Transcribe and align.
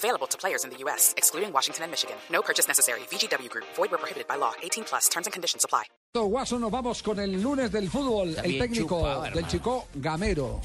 Available 0.00 0.26
to 0.28 0.38
players 0.38 0.64
in 0.64 0.70
the 0.70 0.78
U.S., 0.84 1.12
excluding 1.18 1.52
Washington 1.52 1.84
and 1.84 1.90
Michigan. 1.92 2.16
No 2.32 2.40
purchase 2.40 2.66
necessary. 2.66 3.00
VGW 3.10 3.50
Group. 3.50 3.66
Void 3.76 3.90
where 3.90 3.98
prohibited 3.98 4.26
by 4.26 4.36
law. 4.36 4.52
18 4.62 4.84
plus. 4.84 5.08
Terms 5.10 5.26
and 5.26 5.32
conditions 5.34 5.62
apply. 5.62 5.84
Watson, 6.14 6.62
nos 6.62 6.70
vamos 6.70 7.02
con 7.02 7.18
el 7.20 7.40
lunes 7.40 7.70
del 7.70 7.88
fútbol. 7.88 8.34
el 8.42 8.58
técnico 8.58 8.98
chupado, 8.98 9.22
del. 9.22 9.46
Chico 9.46 9.86
Gamero. 9.94 10.60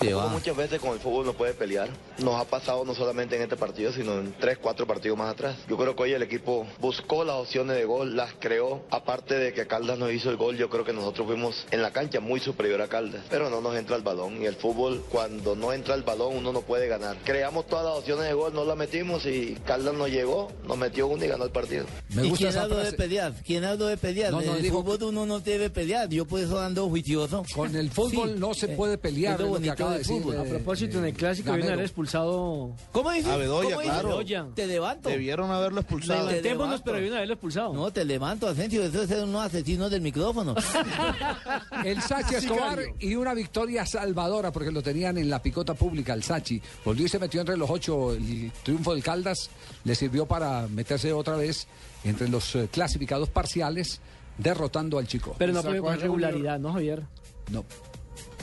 Uno 0.00 0.28
muchas 0.28 0.56
veces 0.56 0.80
con 0.80 0.92
el 0.92 1.00
fútbol 1.00 1.26
no 1.26 1.32
puede 1.34 1.54
pelear. 1.54 1.88
Nos 2.18 2.34
ha 2.40 2.44
pasado 2.44 2.84
no 2.84 2.94
solamente 2.94 3.36
en 3.36 3.42
este 3.42 3.56
partido, 3.56 3.92
sino 3.92 4.14
en 4.18 4.34
tres, 4.38 4.58
cuatro 4.58 4.86
partidos 4.86 5.16
más 5.18 5.32
atrás. 5.32 5.56
Yo 5.68 5.76
creo 5.76 5.94
que 5.96 6.02
hoy 6.02 6.12
el 6.12 6.22
equipo 6.22 6.66
buscó 6.80 7.24
las 7.24 7.36
opciones 7.36 7.76
de 7.76 7.84
gol, 7.84 8.16
las 8.16 8.32
creó. 8.38 8.84
Aparte 8.90 9.34
de 9.36 9.52
que 9.52 9.66
Caldas 9.66 9.98
nos 9.98 10.12
hizo 10.12 10.30
el 10.30 10.36
gol, 10.36 10.56
yo 10.56 10.68
creo 10.70 10.84
que 10.84 10.92
nosotros 10.92 11.26
fuimos 11.26 11.66
en 11.70 11.82
la 11.82 11.90
cancha 11.92 12.20
muy 12.20 12.40
superior 12.40 12.80
a 12.82 12.88
Caldas. 12.88 13.22
Pero 13.30 13.50
no 13.50 13.60
nos 13.60 13.76
entra 13.76 13.96
el 13.96 14.02
balón. 14.02 14.42
Y 14.42 14.46
el 14.46 14.56
fútbol, 14.56 15.04
cuando 15.10 15.54
no 15.56 15.72
entra 15.72 15.94
el 15.94 16.02
balón, 16.02 16.36
uno 16.36 16.52
no 16.52 16.62
puede 16.62 16.88
ganar. 16.88 17.16
Creamos 17.24 17.66
todas 17.66 17.84
las 17.84 17.94
opciones 17.98 18.24
de 18.26 18.32
gol, 18.34 18.52
no 18.54 18.64
las 18.64 18.76
metimos 18.76 19.24
y 19.26 19.56
Caldas 19.66 19.94
nos 19.94 20.10
llegó, 20.10 20.50
nos 20.66 20.76
metió 20.76 21.06
una 21.06 21.24
y 21.24 21.28
ganó 21.28 21.44
el 21.44 21.50
partido. 21.50 21.84
Me 22.14 22.24
¿Y 22.26 22.30
gusta 22.30 22.38
quién 22.38 22.48
esa 22.50 22.62
habló 22.62 22.76
de 22.78 22.92
pelear? 22.92 23.32
¿Quién 23.44 23.64
habló 23.64 23.86
de 23.86 23.96
pelear? 23.96 24.32
No, 24.32 24.40
el 24.40 24.62
dijo- 24.62 24.82
fútbol 24.82 25.02
uno 25.04 25.26
no 25.26 25.40
debe 25.40 25.70
pelear. 25.70 26.08
Yo 26.08 26.24
por 26.26 26.40
eso 26.40 26.58
ando 26.60 26.88
juicioso. 26.88 27.44
Con 27.54 27.74
el 27.76 27.90
fútbol 27.90 28.30
Sí, 28.34 28.40
no 28.40 28.54
se 28.54 28.72
eh, 28.72 28.76
puede 28.76 28.98
pelear, 28.98 29.40
es 29.40 29.46
lo 29.46 29.52
que 29.76 29.82
acaba 29.82 29.92
de 29.92 29.98
decir, 29.98 30.22
fútbol. 30.22 30.34
eh, 30.36 30.40
A 30.40 30.44
propósito, 30.44 30.98
en 30.98 31.04
el 31.06 31.14
clásico 31.14 31.52
viene 31.52 31.70
a 31.70 31.72
haber 31.74 31.84
expulsado. 31.86 32.74
¿Cómo 32.92 33.10
dices? 33.10 33.30
A 33.30 33.36
Bedoya, 33.36 33.76
claro. 33.78 34.08
Bedoya. 34.08 34.46
Te 34.54 34.66
levanto. 34.66 35.08
Debieron 35.08 35.50
haberlo 35.50 35.80
expulsado. 35.80 36.26
Levantémonos, 36.28 36.82
pero 36.82 36.98
viene 36.98 37.14
a 37.14 37.18
haberlo 37.18 37.34
expulsado. 37.34 37.72
No, 37.74 37.90
te 37.92 38.04
levanto, 38.04 38.48
Asensio. 38.48 38.82
Eso 38.84 39.02
es 39.02 39.10
unos 39.22 39.44
asesinos 39.46 39.90
del 39.90 40.00
micrófono. 40.00 40.54
El 41.84 42.00
Sachi 42.02 42.34
Escobar 42.36 42.80
y 42.98 43.14
una 43.14 43.34
victoria 43.34 43.86
salvadora 43.86 44.52
porque 44.52 44.70
lo 44.70 44.82
tenían 44.82 45.18
en 45.18 45.30
la 45.30 45.40
picota 45.42 45.74
pública, 45.74 46.12
el 46.14 46.22
Sachi. 46.22 46.60
Volvió 46.84 47.06
y 47.06 47.08
se 47.08 47.18
metió 47.18 47.40
entre 47.40 47.56
los 47.56 47.70
ocho. 47.70 48.12
El 48.12 48.52
triunfo 48.62 48.94
del 48.94 49.02
Caldas 49.02 49.50
le 49.84 49.94
sirvió 49.94 50.26
para 50.26 50.66
meterse 50.68 51.12
otra 51.12 51.36
vez 51.36 51.66
entre 52.04 52.28
los 52.28 52.54
eh, 52.56 52.68
clasificados 52.70 53.28
parciales, 53.28 54.00
derrotando 54.38 54.98
al 54.98 55.06
Chico. 55.06 55.34
pero 55.38 55.52
no 55.52 55.62
puede 55.62 55.80
con 55.80 55.98
regularidad, 56.00 56.58
¿no, 56.58 56.72
Javier? 56.72 57.02
No. 57.50 57.64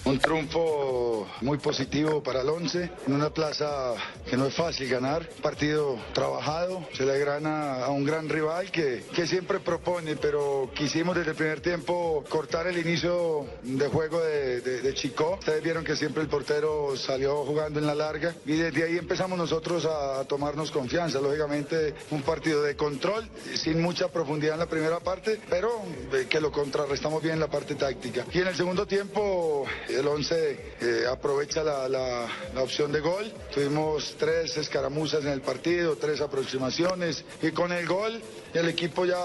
Un 0.08 0.19
triunfo 0.19 1.27
muy 1.41 1.58
positivo 1.58 2.23
para 2.23 2.41
el 2.41 2.47
11 2.47 2.91
en 3.08 3.13
una 3.13 3.30
plaza 3.30 3.94
que 4.30 4.38
no 4.38 4.45
es 4.45 4.53
fácil 4.53 4.88
ganar. 4.88 5.27
Partido 5.41 5.97
trabajado, 6.14 6.88
se 6.94 7.05
le 7.05 7.19
gana 7.19 7.83
a 7.83 7.89
un 7.89 8.05
gran 8.05 8.30
rival 8.30 8.72
que, 8.72 9.03
que 9.14 9.27
siempre 9.27 9.59
propone, 9.59 10.16
pero 10.16 10.72
quisimos 10.73 11.14
desde 11.14 11.31
el 11.31 11.36
primer 11.36 11.59
tiempo 11.59 12.23
cortar 12.30 12.67
el 12.67 12.77
inicio 12.77 13.47
de 13.64 13.88
juego 13.89 14.22
de, 14.22 14.61
de, 14.61 14.94
Chico. 14.94 15.36
Ustedes 15.39 15.61
vieron 15.61 15.83
que 15.83 15.97
siempre 15.97 16.23
el 16.23 16.30
portero 16.30 16.95
salió 16.95 17.44
jugando 17.44 17.80
en 17.80 17.86
la 17.86 17.94
larga 17.94 18.33
y 18.45 18.53
desde 18.53 18.86
ahí 18.86 18.97
empezamos 18.97 19.38
nosotros 19.38 19.86
a, 19.86 20.23
tomarnos 20.23 20.71
confianza. 20.71 21.19
Lógicamente 21.19 21.94
un 22.11 22.21
partido 22.21 22.64
de 22.64 22.77
control, 22.77 23.30
sin 23.55 23.81
mucha 23.81 24.08
profundidad 24.08 24.53
en 24.53 24.59
la 24.59 24.69
primera 24.69 25.02
parte, 25.02 25.38
pero 25.49 25.81
eh, 26.14 26.27
que 26.30 26.39
lo 26.39 26.49
contrarrestamos 26.49 27.21
bien 27.21 27.33
en 27.33 27.42
la 27.42 27.49
parte 27.49 27.75
táctica. 27.75 28.25
Y 28.31 28.39
en 28.39 28.47
el 28.47 28.55
segundo 28.55 28.88
tiempo 28.88 29.66
el 29.97 30.07
11 30.07 30.59
eh, 30.79 31.05
aprovecha 31.09 31.63
la, 31.63 32.27
opción 32.57 32.91
de 32.91 32.99
gol. 32.99 33.31
Tuvimos 33.53 34.15
tres 34.17 34.55
escaramuzas 34.58 35.25
en 35.25 35.31
el 35.31 35.41
partido, 35.41 35.95
tres 35.95 36.21
aproximaciones 36.21 37.25
y 37.41 37.52
con 37.52 37.71
el 37.71 37.87
gol 37.87 38.21
el 38.57 38.67
equipo 38.69 39.05
ya 39.05 39.17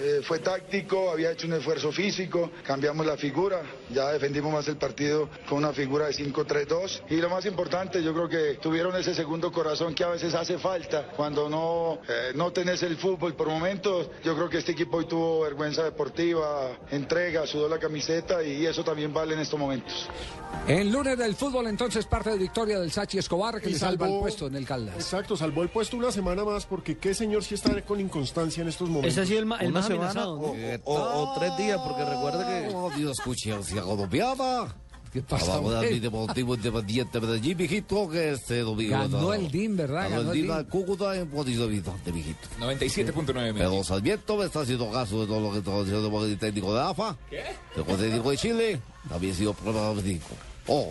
eh, 0.00 0.20
fue 0.22 0.38
táctico, 0.38 1.10
había 1.10 1.30
hecho 1.32 1.46
un 1.46 1.54
esfuerzo 1.54 1.90
físico, 1.92 2.50
cambiamos 2.64 3.06
la 3.06 3.16
figura, 3.16 3.62
ya 3.90 4.12
defendimos 4.12 4.52
más 4.52 4.68
el 4.68 4.76
partido 4.76 5.28
con 5.48 5.58
una 5.58 5.72
figura 5.72 6.06
de 6.06 6.12
5-3-2 6.14 7.02
y 7.10 7.16
lo 7.16 7.28
más 7.30 7.46
importante 7.46 8.02
yo 8.02 8.12
creo 8.12 8.28
que 8.28 8.54
tuvieron 8.60 8.94
ese 8.96 9.14
segundo 9.14 9.50
corazón 9.50 9.94
que 9.94 10.04
a 10.04 10.08
veces 10.08 10.34
hace 10.34 10.58
falta 10.58 11.08
cuando 11.16 11.48
no, 11.48 11.98
eh, 12.08 12.32
no 12.34 12.52
tenés 12.52 12.82
el 12.82 12.96
fútbol 12.96 13.34
por 13.34 13.48
momentos. 13.48 14.08
Yo 14.22 14.34
creo 14.34 14.48
que 14.48 14.58
este 14.58 14.72
equipo 14.72 14.98
hoy 14.98 15.06
tuvo 15.06 15.40
vergüenza 15.40 15.82
deportiva, 15.84 16.78
entrega, 16.90 17.46
sudó 17.46 17.68
la 17.68 17.78
camiseta 17.78 18.42
y 18.42 18.66
eso 18.66 18.84
también 18.84 19.12
vale 19.12 19.34
en 19.34 19.40
estos 19.40 19.58
momentos. 19.58 20.08
En 20.68 20.92
lunes 20.92 21.18
del 21.18 21.34
fútbol, 21.34 21.66
entonces, 21.66 22.06
parte 22.06 22.30
de 22.30 22.38
victoria 22.38 22.78
del 22.78 22.90
Sachi 22.92 23.18
Escobar 23.18 23.60
que 23.60 23.68
Y 23.70 23.72
le 23.72 23.78
salva 23.78 24.06
el 24.06 24.12
salvó- 24.12 24.20
puesto 24.20 24.46
en 24.46 24.54
el 24.56 24.64
Caldas. 24.66 24.94
Exacto, 24.94 25.36
salvó 25.36 25.62
el 25.62 25.68
puesto 25.68 25.96
una 25.96 26.12
semana 26.12 26.44
más 26.44 26.64
porque 26.66 26.96
qué 26.96 27.12
señor 27.12 27.42
si 27.42 27.54
está 27.54 27.80
con 27.82 28.00
inconstancia 28.00 28.62
en 28.62 28.68
estos 28.74 28.88
momentos. 28.88 29.12
Ese 29.12 29.20
ha 29.22 29.26
sido 29.26 29.38
el, 29.40 29.46
ma- 29.46 29.58
el 29.58 29.68
Una 29.70 29.80
más 29.80 29.86
semana 29.86 30.10
amenazado, 30.10 30.36
¿no? 30.36 30.42
o, 30.84 30.94
o- 30.94 31.30
o 31.32 31.38
tres 31.38 31.56
días, 31.56 31.80
porque 31.84 32.04
recuerda 32.04 32.46
que. 32.46 32.74
Oh, 32.74 32.90
Dios, 32.90 33.18
escuche, 33.18 33.62
se 33.62 33.80
colombiana. 33.80 34.74
¿Qué 35.12 35.22
pasa? 35.22 35.58
A 35.58 35.60
mi 35.60 36.00
Deportivo 36.00 36.56
Independiente 36.56 37.20
Medellín, 37.20 37.56
mijito, 37.56 38.08
que 38.10 38.32
este 38.32 38.58
domingo. 38.62 38.90
Ganó 38.98 39.20
no. 39.20 39.32
el 39.34 39.48
DIM, 39.48 39.76
¿verdad? 39.76 40.10
Ganó 40.10 40.32
el 40.32 40.42
DIM. 40.42 40.50
al 40.50 40.66
Cúcuta 40.66 41.14
en 41.16 41.28
Podido 41.28 41.68
Visitante, 41.68 42.10
mijito. 42.12 42.48
97.9 42.58 43.54
Pero 43.56 43.84
Sarmiento 43.84 44.36
me 44.36 44.46
está 44.46 44.62
haciendo 44.62 44.90
caso 44.90 45.20
de 45.20 45.26
todo 45.28 45.38
lo 45.40 45.52
que 45.52 45.58
está 45.58 45.70
diciendo 45.84 46.24
el 46.24 46.36
técnico 46.36 46.74
de 46.74 46.80
AFA. 46.80 47.16
¿Qué? 47.30 47.44
El 47.76 47.84
técnico 47.96 48.30
de 48.32 48.36
Chile 48.36 48.80
también 49.08 49.32
ha 49.32 49.36
sido 49.36 49.54
prueba 49.54 49.90
de 49.90 49.94
médico. 50.02 50.26
Oh, 50.66 50.88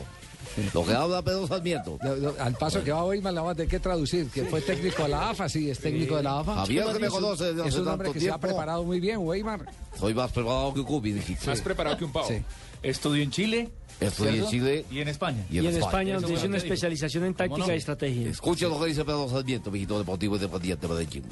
lo 0.74 0.86
que 0.86 0.94
habla 0.94 1.22
Pedro 1.22 1.48
Sarmiento. 1.48 1.98
Al 2.40 2.54
paso 2.56 2.84
que 2.84 2.92
va 2.92 3.04
hoy, 3.04 3.22
me 3.22 3.32
la 3.32 3.42
va 3.42 3.52
a 3.52 3.56
tener 3.56 3.70
que 3.70 3.80
traducir, 3.80 4.28
que 4.30 4.44
fue 4.46 4.62
técnico 4.62 5.04
de 5.04 5.10
la 5.10 5.30
AFA, 5.30 5.50
sí, 5.50 5.70
es 5.70 5.80
técnico 5.80 6.18
de 6.18 6.24
la 6.24 6.40
AFA. 6.40 6.56
Javier, 6.56 6.86
que 6.94 7.00
me 7.00 7.08
Es 7.08 7.14
un- 7.14 7.22
conoce 7.22 7.50
Es 7.66 7.76
un 7.76 7.88
hombre 7.88 8.12
que 8.12 8.20
se 8.20 8.32
ha 8.32 8.38
preparado 8.38 8.84
muy 8.84 9.00
bien, 9.00 9.20
Weimar. 9.20 9.66
Soy 10.00 10.14
más 10.14 10.32
preparado 10.32 10.74
que 10.74 10.84
Cubi, 10.84 11.12
dijiste. 11.14 11.48
Más 11.48 11.62
preparado 11.62 11.98
que 11.98 12.06
un 12.06 12.12
pavo. 12.12 12.28
Sí. 12.28 12.42
Estudió 12.82 13.24
en 13.24 13.32
Chile 13.32 13.70
Estoy 14.00 14.40
en. 14.40 14.48
Chile 14.48 14.86
y 14.92 15.00
en 15.00 15.08
España. 15.08 15.46
y 15.50 15.56
Y 15.56 15.68
en, 15.68 15.78
España, 15.78 16.20
donde 16.20 16.36
lo 16.36 16.46
una 16.46 16.58
especialización 16.58 17.24
en 17.26 17.34
táctica 17.34 17.66
no? 17.68 17.74
y 17.74 17.78
estrategia. 17.78 18.30
Escucha 18.30 18.68
lo 18.68 18.80
que 18.80 18.88
dice 18.88 19.06
Pedro 19.06 19.30
Sarmiento, 19.30 19.72
mijito 19.72 19.98
deportivo 19.98 20.36
independiente 20.36 20.88
de 20.88 20.94
Medellín. 20.94 21.24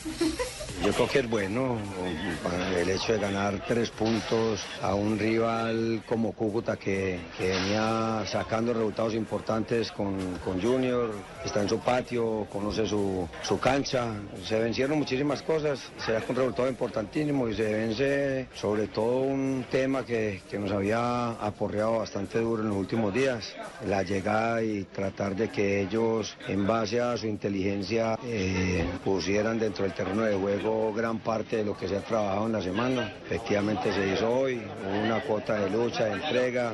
Yo 0.84 0.92
creo 0.94 1.08
que 1.08 1.20
es 1.20 1.30
bueno 1.30 1.78
para 2.42 2.80
el 2.80 2.90
hecho 2.90 3.14
de 3.14 3.20
ganar 3.20 3.64
tres 3.68 3.92
puntos 3.92 4.66
a 4.82 4.96
un 4.96 5.20
rival 5.20 6.02
como 6.08 6.32
Cúcuta 6.32 6.76
que, 6.76 7.20
que 7.38 7.50
venía 7.50 8.24
sacando 8.26 8.74
resultados 8.74 9.14
importantes 9.14 9.92
con, 9.92 10.18
con 10.44 10.60
Junior, 10.60 11.12
está 11.46 11.62
en 11.62 11.70
su 11.70 11.80
patio, 11.80 12.48
conoce 12.52 12.88
su, 12.88 13.30
su 13.44 13.60
cancha, 13.60 14.08
se 14.44 14.60
vencieron 14.60 14.98
muchísimas 14.98 15.44
cosas, 15.44 15.80
se 16.04 16.14
da 16.14 16.24
un 16.28 16.36
resultado 16.36 16.68
importantísimo 16.68 17.48
y 17.48 17.54
se 17.54 17.72
vence 17.72 18.48
sobre 18.56 18.88
todo 18.88 19.20
un 19.20 19.66
tema 19.70 20.04
que, 20.04 20.42
que 20.50 20.58
nos 20.58 20.72
había 20.72 21.30
aporreado 21.34 22.00
bastante 22.00 22.40
duro 22.40 22.64
en 22.64 22.70
los 22.70 22.78
últimos 22.78 23.14
días, 23.14 23.54
la 23.86 24.02
llegada 24.02 24.64
y 24.64 24.86
tratar 24.86 25.36
de 25.36 25.50
que 25.50 25.82
ellos 25.82 26.36
en 26.48 26.66
base 26.66 27.00
a 27.00 27.16
su 27.18 27.28
inteligencia 27.28 28.18
eh, 28.26 28.84
pusieran 29.06 29.60
dentro 29.60 29.84
del 29.84 29.94
terreno 29.94 30.24
de 30.24 30.36
juego 30.36 30.71
gran 30.96 31.20
parte 31.20 31.58
de 31.58 31.66
lo 31.66 31.78
que 31.78 31.88
se 31.88 31.98
ha 31.98 32.02
trabajado 32.02 32.46
en 32.46 32.52
la 32.54 32.62
semana. 32.62 33.14
Efectivamente 33.26 33.92
se 33.94 34.14
hizo 34.14 34.30
hoy, 34.30 34.62
una 35.04 35.22
cuota 35.22 35.56
de 35.56 35.70
lucha, 35.70 36.06
de 36.06 36.14
entrega, 36.14 36.74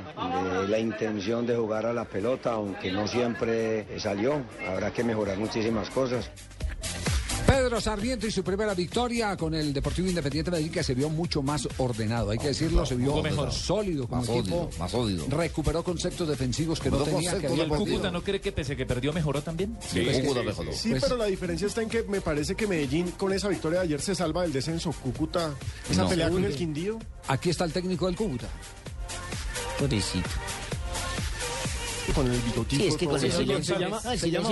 de 0.62 0.68
la 0.68 0.80
intención 0.80 1.46
de 1.46 1.56
jugar 1.56 1.86
a 1.86 1.94
la 1.94 2.06
pelota, 2.06 2.52
aunque 2.52 2.92
no 2.92 3.08
siempre 3.08 4.00
salió. 4.00 4.42
Habrá 4.68 4.92
que 4.92 5.04
mejorar 5.04 5.38
muchísimas 5.38 5.90
cosas. 5.90 6.30
Pedro 7.48 7.80
Sarmiento 7.80 8.28
y 8.28 8.32
su 8.32 8.44
primera 8.44 8.74
victoria 8.74 9.38
con 9.38 9.56
el 9.56 9.72
Deportivo 9.74 10.08
Independiente 10.10 10.52
Medellín 10.52 10.72
que 10.72 10.84
se 10.84 10.94
vio 10.94 11.10
mucho 11.10 11.42
más 11.42 11.68
ordenado, 11.78 12.32
hay 12.32 12.38
que 12.38 12.48
decirlo, 12.48 12.86
se 12.86 12.96
vio 12.96 13.24
mejor. 13.24 13.54
sólido 13.54 14.06
como 14.06 14.22
Más 14.22 14.30
equipo. 14.30 14.50
sólido, 14.66 14.70
más 14.80 14.92
sólido. 14.92 15.26
Recuperó 15.30 15.82
conceptos 15.84 16.28
defensivos 16.28 16.80
que 16.82 16.92
no 16.92 16.98
tenía, 17.04 17.40
que 17.40 17.48
había 17.48 17.64
¿El. 17.64 17.70
Cúcuta 17.70 18.12
no 18.12 18.22
cree 18.22 18.42
que 18.42 18.52
pese 18.52 18.76
que 18.76 18.86
perdió 18.86 19.14
mejoró 19.14 19.42
también? 19.42 19.78
Sí, 19.80 20.06
Cúcuta 20.22 20.44
mejoró. 20.44 20.74
Sí, 20.74 20.90
Pues- 20.90 21.04
pero 21.04 21.16
la 21.16 21.26
diferencia 21.26 21.68
está 21.68 21.82
en 21.82 21.90
que 21.90 22.04
me 22.04 22.20
parece 22.20 22.54
que 22.56 22.68
Medellín 22.68 23.12
con 23.12 23.32
esa 23.32 23.48
victoria 23.48 23.80
de 23.80 23.86
ayer 23.86 24.02
se 24.02 24.14
salva 24.14 24.42
del 24.42 24.52
descenso. 24.52 24.92
Cúcuta, 24.92 25.54
esa 25.90 26.04
No. 26.04 26.10
pelea 26.10 26.30
con 26.30 26.44
el 26.44 26.54
Quindío. 26.54 27.00
Aquí 27.30 27.50
está 27.50 27.64
el 27.64 27.72
técnico 27.72 28.08
del 28.08 28.16
Cúcuta. 28.18 28.48
Pobrecito. 29.80 30.30
Con 32.14 32.28
el 32.28 32.40
bigotico. 32.42 32.82
Sí, 32.82 32.88
es 32.88 32.98
que 32.98 33.06
con 33.06 33.20
Se, 33.20 33.32
se 33.32 33.46
llama, 33.46 34.00
se 34.00 34.32
llama 34.32 34.50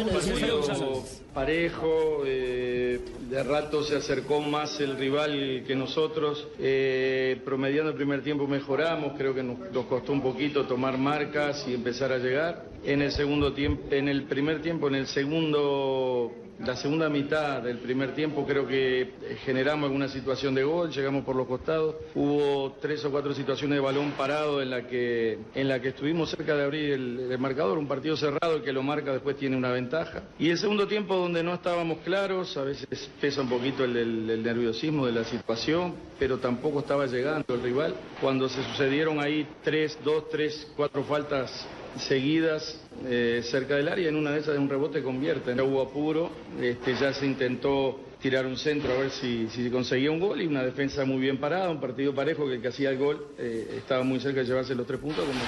parejo, 1.34 2.24
eh, 2.26 3.00
de 3.30 3.44
rato 3.44 3.84
se 3.84 3.96
acercó 3.98 4.42
más 4.42 4.80
el 4.80 4.98
rival 4.98 5.64
que 5.68 5.76
nosotros, 5.76 6.48
eh, 6.60 7.42
promediando 7.44 7.92
el 7.92 7.98
primer 7.98 8.24
tiempo 8.24 8.48
mejoramos, 8.48 9.14
creo 9.18 9.34
que 9.34 9.44
nos, 9.44 9.60
nos 9.72 9.86
costó 9.86 10.14
un 10.14 10.22
poquito 10.22 10.66
tomar 10.66 10.98
marcas 10.98 11.66
y 11.68 11.74
empezar 11.74 12.12
a 12.12 12.18
llegar. 12.18 12.66
En 12.84 13.02
el 13.02 13.12
segundo 13.12 13.54
tiempo, 13.54 13.84
en 13.94 14.08
el 14.08 14.24
primer 14.24 14.62
tiempo, 14.62 14.88
en 14.88 14.96
el 14.96 15.08
segundo 15.08 16.32
la 16.60 16.76
segunda 16.76 17.10
mitad 17.10 17.62
del 17.62 17.80
primer 17.80 18.14
tiempo 18.14 18.46
creo 18.46 18.68
que 18.68 19.14
generamos 19.44 19.88
alguna 19.88 20.08
situación 20.08 20.56
de 20.56 20.64
gol, 20.64 20.92
llegamos 20.92 21.26
por 21.26 21.36
los 21.36 21.48
costados, 21.48 21.96
hubo 22.14 22.78
tres 22.82 23.04
o 23.06 23.12
cuatro 23.12 23.34
situaciones 23.34 23.78
de 23.78 23.82
balón 23.82 24.12
parado 24.12 24.62
en 24.62 24.70
la 24.70 24.88
que, 24.88 25.38
en 25.54 25.68
la 25.68 25.82
que 25.82 25.90
estuvimos 25.90 26.30
cerca 26.30 26.56
de 26.56 26.64
abrir 26.64 26.94
el, 26.94 27.38
marcador, 27.40 27.78
un 27.78 27.88
partido 27.88 28.16
cerrado, 28.16 28.56
el 28.58 28.64
que 28.64 28.72
lo 28.72 28.82
marca 28.84 29.12
después 29.12 29.36
tiene 29.36 29.58
una 29.58 29.72
ventaja. 29.72 30.24
Y 30.40 30.50
el 30.50 30.58
segundo 30.58 30.88
tiempo 30.88 31.16
donde 31.16 31.44
no 31.44 31.54
estábamos 31.54 32.00
claros, 32.00 32.56
a 32.58 32.64
veces 32.64 33.10
pesa 33.20 33.42
un 33.42 33.50
poquito 33.50 33.84
el 33.84 34.42
nerviosismo 34.42 35.06
de 35.06 35.12
la 35.12 35.24
situación, 35.24 35.94
pero 36.18 36.38
tampoco 36.38 36.80
estaba 36.80 37.06
llegando 37.06 37.54
el 37.54 37.62
rival. 37.62 37.96
Cuando 38.22 38.48
se 38.48 38.64
sucedieron 38.64 39.20
ahí 39.20 39.48
tres, 39.64 39.98
dos, 40.04 40.30
tres, 40.30 40.72
cuatro 40.76 41.04
faltas 41.04 41.68
seguidas 42.00 42.80
eh, 43.06 43.42
cerca 43.44 43.76
del 43.76 43.88
área, 43.88 44.10
en 44.10 44.16
una 44.16 44.32
de 44.32 44.40
esas 44.40 44.54
de 44.54 44.60
un 44.60 44.70
rebote 44.70 45.02
convierte. 45.04 45.56
Ya 45.56 45.64
hubo 45.64 45.82
apuro, 45.82 46.30
este, 46.62 46.96
ya 46.96 47.14
se 47.14 47.26
intentó 47.26 48.00
tirar 48.26 48.48
un 48.48 48.58
centro 48.58 48.92
a 48.92 48.98
ver 48.98 49.12
si, 49.12 49.48
si 49.50 49.70
conseguía 49.70 50.10
un 50.10 50.20
gol 50.20 50.42
y 50.42 50.48
una 50.48 50.64
defensa 50.64 51.06
muy 51.06 51.20
bien 51.20 51.38
parada, 51.40 51.70
un 51.70 51.80
partido 51.80 52.16
parejo 52.16 52.48
que 52.48 52.56
el 52.56 52.62
que 52.64 52.70
hacía 52.70 52.90
el 52.90 52.98
gol 52.98 53.24
eh, 53.38 53.76
estaba 53.78 54.04
muy 54.04 54.20
cerca 54.20 54.40
de 54.40 54.48
llevarse 54.48 54.74
los 54.74 54.88
tres 54.88 55.00
puntos. 55.00 55.24
Como... 55.24 55.40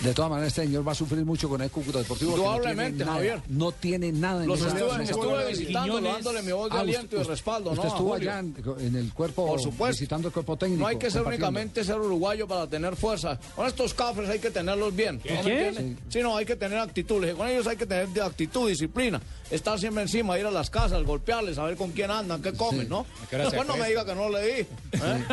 De 0.00 0.14
todas 0.14 0.30
maneras, 0.30 0.52
este 0.52 0.62
señor 0.62 0.86
va 0.86 0.92
a 0.92 0.94
sufrir 0.94 1.24
mucho 1.24 1.48
con 1.48 1.60
el 1.60 1.72
Cúcuta 1.72 1.98
Deportivo. 1.98 2.34
que 2.36 2.38
no 2.40 2.44
tiene 2.44 2.54
Indudablemente, 2.56 3.04
nada, 3.04 3.16
Javier. 3.16 3.40
No 3.48 3.72
tiene 3.72 4.12
nada 4.12 4.42
en 4.42 4.48
Los 4.48 4.60
esa- 4.60 4.68
estuve, 4.68 5.02
estuve 5.02 5.48
visitando, 5.48 6.00
dándole 6.00 6.42
mi 6.42 6.52
voz 6.52 6.70
de 6.70 6.76
Ah, 6.76 6.80
aliento 6.82 7.04
usted- 7.06 7.16
y 7.16 7.20
de 7.22 7.24
respaldo, 7.26 7.70
Usted 7.70 7.82
¿no? 7.82 7.88
estuvo 7.90 8.14
allá 8.14 8.38
en, 8.38 8.54
en 8.78 8.94
el 8.94 9.12
cuerpo, 9.12 9.46
Por 9.48 9.60
supuesto. 9.60 9.94
visitando 9.98 10.28
el 10.28 10.34
cuerpo 10.34 10.56
técnico. 10.56 10.82
No 10.82 10.86
hay 10.86 10.96
que 10.98 11.10
ser 11.10 11.22
únicamente 11.22 11.82
ser 11.82 11.98
uruguayo 11.98 12.46
para 12.46 12.68
tener 12.68 12.94
fuerza. 12.94 13.40
Con 13.56 13.66
estos 13.66 13.92
cafres 13.92 14.30
hay 14.30 14.38
que 14.38 14.52
tenerlos 14.52 14.94
bien. 14.94 15.18
¿Qué? 15.18 15.32
¿no 15.32 15.40
entiende? 15.40 15.96
Sí, 16.08 16.20
no, 16.20 16.36
hay 16.36 16.46
que 16.46 16.54
tener 16.54 16.78
actitud. 16.78 17.20
Le 17.20 17.26
dije, 17.28 17.38
Con 17.38 17.48
ellos 17.48 17.66
hay 17.66 17.76
que 17.76 17.86
tener 17.86 18.06
de 18.10 18.22
actitud, 18.22 18.68
disciplina. 18.68 19.20
Estar 19.50 19.78
siempre 19.80 20.02
encima, 20.02 20.38
ir 20.38 20.46
a 20.46 20.50
las 20.50 20.70
casas, 20.70 21.02
golpearles, 21.04 21.56
saber 21.56 21.76
con 21.76 21.90
quién 21.90 22.03
andan, 22.10 22.42
qué 22.42 22.52
comen, 22.52 22.88
¿no? 22.88 23.06
Después 23.30 23.66
no 23.66 23.76
me 23.76 23.88
diga 23.88 24.04
que 24.04 24.14
no 24.14 24.28
leí. 24.28 24.60
¿eh? 24.92 25.24